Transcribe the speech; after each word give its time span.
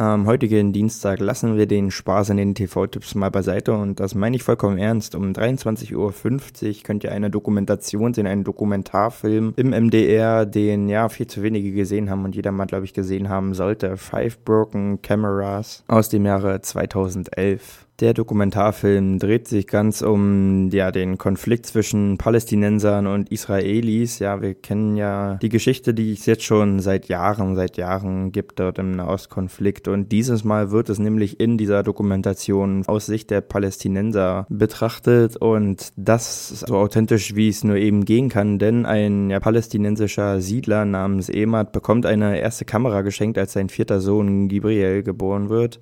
Am 0.00 0.24
heutigen 0.24 0.72
Dienstag 0.72 1.20
lassen 1.20 1.58
wir 1.58 1.66
den 1.66 1.90
Spaß 1.90 2.30
in 2.30 2.38
den 2.38 2.54
TV-Tipps 2.54 3.14
mal 3.14 3.30
beiseite 3.30 3.74
und 3.74 4.00
das 4.00 4.14
meine 4.14 4.34
ich 4.34 4.42
vollkommen 4.42 4.78
ernst. 4.78 5.14
Um 5.14 5.32
23.50 5.32 5.94
Uhr 5.94 6.82
könnt 6.82 7.04
ihr 7.04 7.12
eine 7.12 7.28
Dokumentation 7.28 8.14
sehen, 8.14 8.26
einen 8.26 8.42
Dokumentarfilm 8.42 9.52
im 9.56 9.68
MDR, 9.72 10.46
den 10.46 10.88
ja 10.88 11.10
viel 11.10 11.26
zu 11.26 11.42
wenige 11.42 11.72
gesehen 11.72 12.08
haben 12.08 12.24
und 12.24 12.34
jeder 12.34 12.50
mal, 12.50 12.64
glaube 12.64 12.86
ich, 12.86 12.94
gesehen 12.94 13.28
haben 13.28 13.52
sollte. 13.52 13.98
Five 13.98 14.42
Broken 14.42 15.02
Cameras 15.02 15.84
aus 15.86 16.08
dem 16.08 16.24
Jahre 16.24 16.62
2011. 16.62 17.86
Der 18.00 18.14
Dokumentarfilm 18.14 19.18
dreht 19.18 19.46
sich 19.46 19.66
ganz 19.66 20.00
um 20.00 20.70
ja, 20.70 20.90
den 20.90 21.18
Konflikt 21.18 21.66
zwischen 21.66 22.16
Palästinensern 22.16 23.06
und 23.06 23.30
Israelis. 23.30 24.20
Ja, 24.20 24.40
wir 24.40 24.54
kennen 24.54 24.96
ja 24.96 25.34
die 25.42 25.50
Geschichte, 25.50 25.92
die 25.92 26.14
es 26.14 26.24
jetzt 26.24 26.44
schon 26.44 26.80
seit 26.80 27.08
Jahren, 27.08 27.56
seit 27.56 27.76
Jahren 27.76 28.32
gibt 28.32 28.58
dort 28.58 28.78
im 28.78 28.92
Nahostkonflikt. 28.92 29.86
Und 29.86 30.12
dieses 30.12 30.44
Mal 30.44 30.70
wird 30.70 30.88
es 30.88 30.98
nämlich 30.98 31.40
in 31.40 31.58
dieser 31.58 31.82
Dokumentation 31.82 32.84
aus 32.86 33.04
Sicht 33.04 33.30
der 33.30 33.42
Palästinenser 33.42 34.46
betrachtet 34.48 35.36
und 35.36 35.92
das 35.96 36.48
so 36.60 36.76
authentisch, 36.76 37.34
wie 37.34 37.50
es 37.50 37.64
nur 37.64 37.76
eben 37.76 38.06
gehen 38.06 38.30
kann. 38.30 38.58
Denn 38.58 38.86
ein 38.86 39.28
ja, 39.28 39.40
palästinensischer 39.40 40.40
Siedler 40.40 40.86
namens 40.86 41.28
Emad 41.28 41.72
bekommt 41.72 42.06
eine 42.06 42.40
erste 42.40 42.64
Kamera 42.64 43.02
geschenkt, 43.02 43.36
als 43.36 43.52
sein 43.52 43.68
vierter 43.68 44.00
Sohn 44.00 44.48
Gibriel 44.48 45.02
geboren 45.02 45.50
wird. 45.50 45.80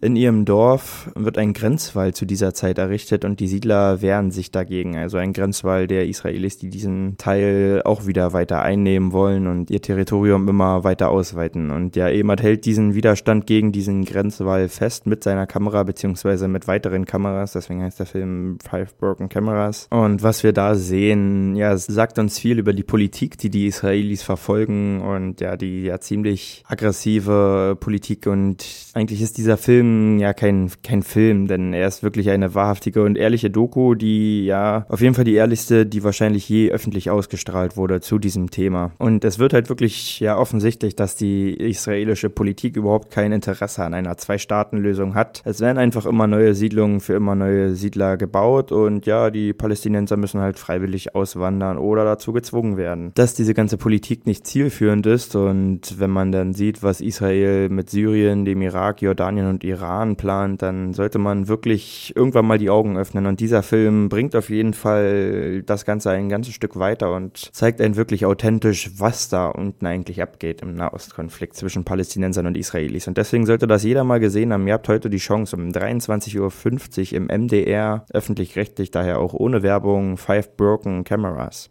In 0.00 0.14
ihrem 0.14 0.44
Dorf 0.44 1.10
wird 1.16 1.38
ein 1.38 1.52
Grenzwall 1.52 2.14
zu 2.14 2.24
dieser 2.24 2.54
Zeit 2.54 2.78
errichtet 2.78 3.24
und 3.24 3.40
die 3.40 3.48
Siedler 3.48 4.00
wehren 4.00 4.30
sich 4.30 4.52
dagegen. 4.52 4.96
Also 4.96 5.16
ein 5.16 5.32
Grenzwall 5.32 5.88
der 5.88 6.06
Israelis, 6.06 6.56
die 6.56 6.70
diesen 6.70 7.16
Teil 7.18 7.82
auch 7.84 8.06
wieder 8.06 8.32
weiter 8.32 8.62
einnehmen 8.62 9.10
wollen 9.10 9.48
und 9.48 9.70
ihr 9.70 9.82
Territorium 9.82 10.46
immer 10.46 10.84
weiter 10.84 11.10
ausweiten. 11.10 11.70
Und 11.72 11.96
ja, 11.96 12.08
Emad 12.08 12.40
hält 12.40 12.64
diesen 12.64 12.94
Widerstand 12.94 13.48
gegen 13.48 13.72
diesen 13.72 14.04
Grenzwall 14.04 14.68
fest 14.68 15.08
mit 15.08 15.24
seiner 15.24 15.48
Kamera 15.48 15.82
beziehungsweise 15.82 16.46
mit 16.46 16.68
weiteren 16.68 17.04
Kameras. 17.04 17.54
Deswegen 17.54 17.82
heißt 17.82 17.98
der 17.98 18.06
Film 18.06 18.58
Five 18.62 18.96
Broken 18.98 19.28
Cameras. 19.28 19.88
Und 19.90 20.22
was 20.22 20.44
wir 20.44 20.52
da 20.52 20.76
sehen, 20.76 21.56
ja, 21.56 21.76
sagt 21.76 22.20
uns 22.20 22.38
viel 22.38 22.60
über 22.60 22.72
die 22.72 22.84
Politik, 22.84 23.36
die 23.38 23.50
die 23.50 23.66
Israelis 23.66 24.22
verfolgen 24.22 25.00
und 25.00 25.40
ja, 25.40 25.56
die 25.56 25.82
ja 25.82 25.98
ziemlich 25.98 26.62
aggressive 26.68 27.76
Politik. 27.80 28.28
Und 28.28 28.64
eigentlich 28.94 29.22
ist 29.22 29.38
dieser 29.38 29.56
Film 29.56 29.87
Film 29.88 30.18
ja 30.18 30.32
kein, 30.32 30.70
kein 30.82 31.02
Film, 31.02 31.46
denn 31.46 31.72
er 31.72 31.88
ist 31.88 32.02
wirklich 32.02 32.30
eine 32.30 32.54
wahrhaftige 32.54 33.02
und 33.02 33.16
ehrliche 33.16 33.50
Doku, 33.50 33.94
die 33.94 34.44
ja 34.44 34.84
auf 34.88 35.00
jeden 35.00 35.14
Fall 35.14 35.24
die 35.24 35.34
ehrlichste, 35.34 35.86
die 35.86 36.04
wahrscheinlich 36.04 36.48
je 36.48 36.70
öffentlich 36.70 37.10
ausgestrahlt 37.10 37.76
wurde 37.76 38.00
zu 38.00 38.18
diesem 38.18 38.50
Thema. 38.50 38.92
Und 38.98 39.24
es 39.24 39.38
wird 39.38 39.52
halt 39.52 39.68
wirklich 39.68 40.20
ja 40.20 40.36
offensichtlich, 40.36 40.96
dass 40.96 41.16
die 41.16 41.54
israelische 41.54 42.30
Politik 42.30 42.76
überhaupt 42.76 43.10
kein 43.10 43.32
Interesse 43.32 43.82
an 43.84 43.94
einer 43.94 44.16
Zwei-Staaten-Lösung 44.16 45.14
hat. 45.14 45.42
Es 45.44 45.60
werden 45.60 45.78
einfach 45.78 46.04
immer 46.06 46.26
neue 46.26 46.54
Siedlungen 46.54 47.00
für 47.00 47.14
immer 47.14 47.34
neue 47.34 47.74
Siedler 47.74 48.16
gebaut 48.16 48.72
und 48.72 49.06
ja, 49.06 49.30
die 49.30 49.52
Palästinenser 49.52 50.16
müssen 50.16 50.40
halt 50.40 50.58
freiwillig 50.58 51.14
auswandern 51.14 51.78
oder 51.78 52.04
dazu 52.04 52.32
gezwungen 52.32 52.76
werden. 52.76 53.12
Dass 53.14 53.34
diese 53.34 53.54
ganze 53.54 53.78
Politik 53.78 54.26
nicht 54.26 54.46
zielführend 54.46 55.06
ist 55.06 55.36
und 55.36 55.98
wenn 55.98 56.10
man 56.10 56.32
dann 56.32 56.52
sieht, 56.52 56.82
was 56.82 57.00
Israel 57.00 57.68
mit 57.68 57.90
Syrien, 57.90 58.44
dem 58.44 58.60
Irak, 58.62 59.02
Jordanien 59.02 59.46
und 59.46 59.64
Iran 59.64 59.77
Iran 59.78 60.16
plant, 60.16 60.62
dann 60.62 60.92
sollte 60.92 61.18
man 61.18 61.48
wirklich 61.48 62.12
irgendwann 62.16 62.46
mal 62.46 62.58
die 62.58 62.70
Augen 62.70 62.96
öffnen. 62.96 63.26
Und 63.26 63.40
dieser 63.40 63.62
Film 63.62 64.08
bringt 64.08 64.34
auf 64.36 64.50
jeden 64.50 64.74
Fall 64.74 65.62
das 65.64 65.84
Ganze 65.84 66.10
ein 66.10 66.28
ganzes 66.28 66.54
Stück 66.54 66.78
weiter 66.78 67.14
und 67.14 67.54
zeigt 67.54 67.80
einen 67.80 67.96
wirklich 67.96 68.26
authentisch, 68.26 68.90
was 68.96 69.28
da 69.28 69.48
unten 69.48 69.86
eigentlich 69.86 70.22
abgeht 70.22 70.62
im 70.62 70.74
Nahostkonflikt 70.74 71.56
zwischen 71.56 71.84
Palästinensern 71.84 72.46
und 72.46 72.56
Israelis. 72.56 73.08
Und 73.08 73.16
deswegen 73.16 73.46
sollte 73.46 73.66
das 73.66 73.84
jeder 73.84 74.04
mal 74.04 74.20
gesehen 74.20 74.52
haben. 74.52 74.66
Ihr 74.66 74.74
habt 74.74 74.88
heute 74.88 75.10
die 75.10 75.18
Chance 75.18 75.56
um 75.56 75.68
23.50 75.68 76.38
Uhr 76.40 77.16
im 77.16 77.26
MDR, 77.26 78.04
öffentlich-rechtlich, 78.12 78.90
daher 78.90 79.18
auch 79.20 79.34
ohne 79.34 79.62
Werbung, 79.62 80.16
Five 80.16 80.56
Broken 80.56 81.04
Cameras. 81.04 81.70